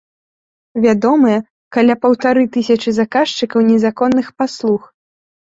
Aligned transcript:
Вядомыя 0.85 1.39
каля 1.77 1.95
паўтары 2.05 2.43
тысячы 2.57 2.89
заказчыкаў 3.01 3.67
незаконных 3.71 4.27
паслуг. 4.41 4.81